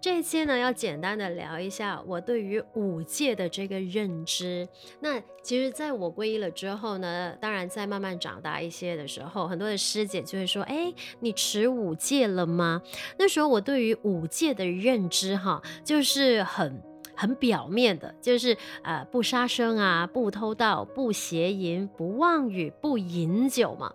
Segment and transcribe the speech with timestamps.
[0.00, 4.68] 这一期呢，要简单的聊一下我对于五戒的这个认知。
[5.00, 12.82] 那其实，在我皈依了之后呢，当然在慢慢长大一些的时候，很多的师姐就会说：“哎，你持五戒了吗？”
[13.18, 16.89] 那时候我对于五戒的认知，哈，就是很。
[17.20, 23.92] 很表面的，就是呃不杀生啊，不偷盗，不邪淫，不妄语，不饮酒嘛。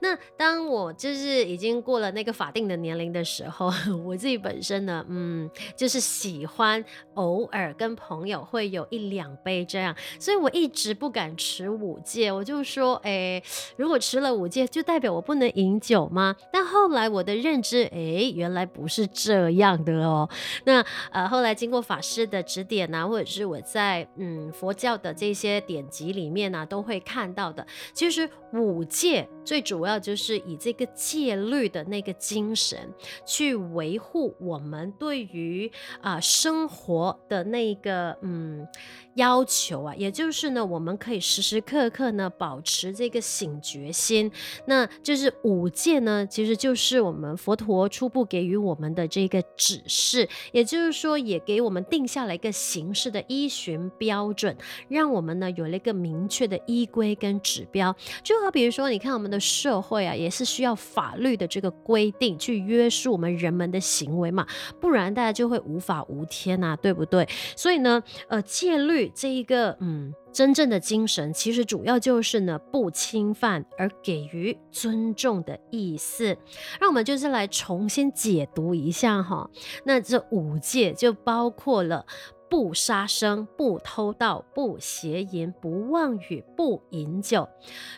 [0.00, 3.72] 那当我就是已经过了那个法定的年龄的时候，
[4.04, 6.84] 我自己本身呢，嗯，就是喜欢
[7.14, 12.30] 偶尔跟朋友会有一两杯这样，所以我一直不敢持五戒。
[12.30, 13.42] 我就说，哎，
[13.78, 16.36] 如果持了五戒，就代表我不能饮酒吗？
[16.52, 20.28] 但后来我的认知，哎，原来不是这样的哦。
[20.64, 27.66] 那呃，后来经过法师的指点啊，或者是我在嗯佛教的这些典籍里面呢、啊，都会看到的。
[27.94, 32.78] 其实五戒最主要就是以这个戒律的那个精神
[33.24, 38.66] 去维护我们对于啊、生活的那个嗯
[39.14, 44.30] 要求啊，也就是呢，我们可以时时刻刻呢保持这个醒觉心。
[44.66, 52.52] 那就是五戒呢，其实就是我们佛陀初步给予我们的这个指示，也就是说，也给我们定下了一个。
[52.56, 54.56] 形式的依循标准，
[54.88, 57.94] 让我们呢有了一个明确的依规跟指标。
[58.24, 64.46] 就好比如说，你看我们的社会啊，也是需要法律的这个规定去约束我们人们的行为嘛，
[64.80, 67.28] 不然大家就会无法无天呐，对不对？
[67.54, 76.36] 所以呢，呃，戒律这一个，嗯，真正的精神，其实主要就是呢不侵犯而给予尊重的意思。
[76.80, 79.50] 让我们就是来重新解读一下哈，
[79.84, 82.06] 那这五戒就包括了。
[82.48, 87.48] 不杀生，不偷盗，不邪淫，不妄语，不饮酒。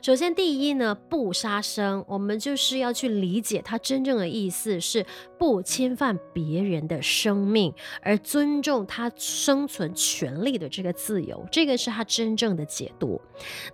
[0.03, 5.05] 首先，第一呢，不杀生，我们就是要去理解它真正的意思是
[5.39, 7.73] 不侵犯别人的生命，
[8.03, 13.21] 而尊重他生存权利的这个自由，这个是他真正的解读。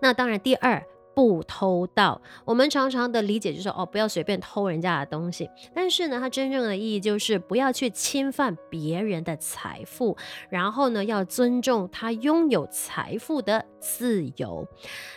[0.00, 0.84] 那当然，第二。
[1.14, 5.48] 不偷盗，我们常常的理解就是哦，不要随便偷人家的东西。
[5.74, 10.16] 但是呢，它真正的意义就是不要去侵犯别人的财富，
[10.48, 14.66] 然后呢，要尊重他拥有财富的自由。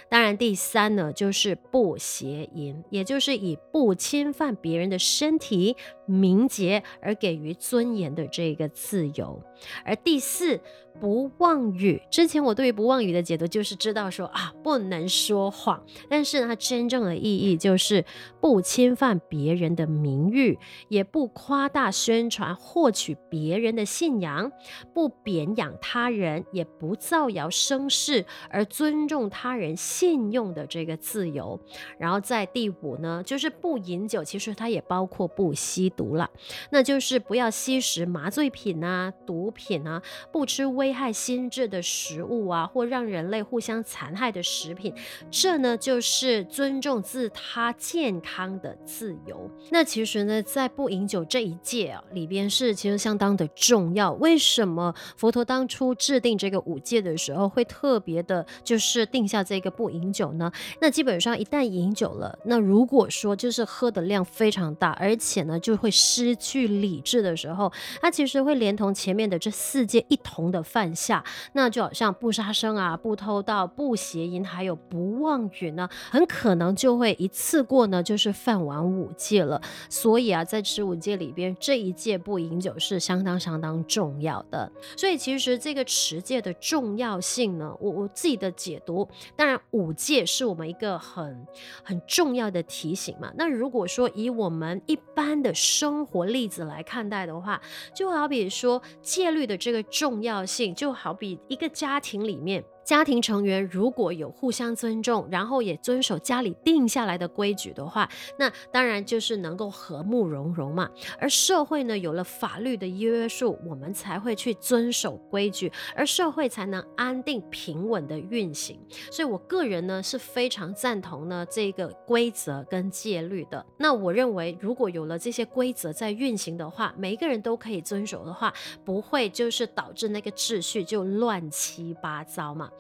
[0.10, 5.76] 当然，第三呢，就是不邪淫，也就是以不侵犯别人的身体、
[6.06, 9.42] 名节而给予尊严的这个自由。
[9.84, 10.62] 而第四，
[11.00, 12.02] 不妄语。
[12.10, 15.84] 之前我对于不妄语的解读就是知道说啊，不能说谎。
[16.10, 18.04] 但是，它真正的意义就是
[18.42, 24.52] 不侵犯别人的名誉，也不夸大宣传获取别人的信仰，
[24.94, 31.60] 不贬养他人，也不造谣生事，而尊重他人信用的这个自由。
[32.00, 36.30] 然后在第五呢，就是不饮酒，其实它也包括不吸毒了，
[36.72, 40.87] 那就是不要吸食麻醉品啊、毒品啊，不吃微。
[40.88, 44.94] 危害心智的食物啊，或让人类互相残害的食品，
[45.30, 49.52] 这呢就是尊重自他健康的自由。
[49.70, 54.14] 那其实呢，在不饮酒这一戒啊里边是其实相当的重要。
[54.14, 60.50] 为什么佛陀当初制定这个五戒的时候会特别的，就是定下这个不饮酒呢？
[60.80, 67.70] 那基本上一旦饮酒了，那如果说就是喝的量非常大，而且呢就会失去理智的时候，
[68.02, 70.64] 它其实会连同前面的这四戒一同的。
[70.78, 71.24] 犯下，
[71.54, 79.60] 那就好像不杀生啊，不偷盗，不邪淫，还有不妄语呢，很可能就会一次过呢，就是犯完五戒了。
[79.90, 84.72] 所以啊，在持五戒里边，这一戒不饮酒是相当相当重要的。
[84.96, 91.48] 所以其实这个持戒的重要性呢，我我自己的解读，当然五戒是我们一个很
[91.84, 93.34] 很重要的提醒嘛。
[93.36, 97.60] 那如果说以我们一般的生活例子来看待的话，
[97.96, 100.67] 就好比说戒律的这个重要性。
[100.74, 102.64] 就好比一个家庭里面。
[102.88, 110.90] 家庭成员如果有互相尊重，然后也遵守家里定下来的规矩的话，那当然就是能够和睦融融嘛。
[111.20, 118.80] 而社会呢，有了法律的约束，我们才会去遵守规矩，而社会才能安定平稳的运行。
[119.12, 123.66] 所以我个人呢是非常赞同呢这个规则跟戒律的。
[123.78, 128.54] 那我认为，如果有了这些规则在运行的话，每一个人都可以遵守的话，
[128.86, 132.72] 不会就是导致那个秩序就乱七八糟嘛。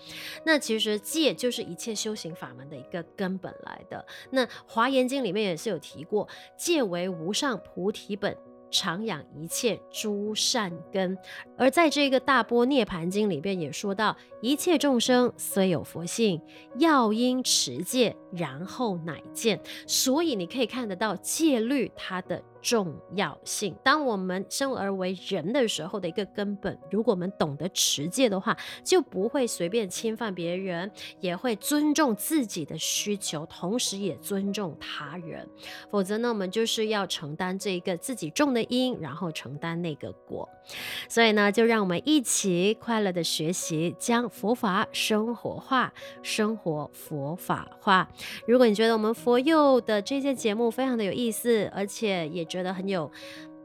[0.45, 4.05] 那其实戒就是一切修行法门的一个根本来的。
[4.31, 6.27] 那《华严经》里面也是有提过，
[6.57, 8.37] 戒为无上菩提本。
[8.69, 11.17] 常养一切诸善根。
[11.57, 16.41] 而在这个大波涅槃经里边也说到，一切众生虽有佛性，
[16.77, 19.61] 要因持戒，然后乃见。
[19.87, 22.43] 所以你可以看得到戒律它的。
[22.67, 23.73] 重要性。
[23.81, 30.91] 当我们生而为人的时候的一个根本，如果我们懂得持戒的话，就不会随便侵犯别人，
[31.21, 35.47] 也会尊重自己的需求，同时也尊重他人。
[35.89, 40.49] 否则呢，我们就是要承担这个自己种的因，然后承担那个果。
[41.07, 48.09] 所以呢，就让我们一起快乐的学习，将佛法生活化，生活佛法化。
[48.45, 53.11] 如果你觉得我们佛佑的这些节目非常的有意思，而且也觉觉得很有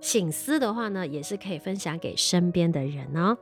[0.03, 3.39] 醒思的话呢，也是可以分享给身边的人哦。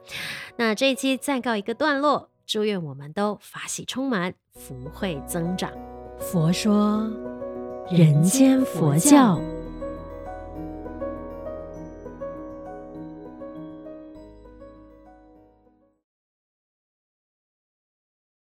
[0.56, 5.72] 那这一期暂告一个段落，祝愿我们都法喜充满，福慧增长。
[6.20, 7.10] 佛说，
[7.90, 9.40] 人间佛教。